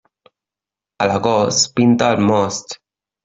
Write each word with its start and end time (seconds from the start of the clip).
A 1.03 1.07
l'agost, 1.11 1.67
pinta 1.81 2.09
el 2.17 2.25
most. 2.31 2.77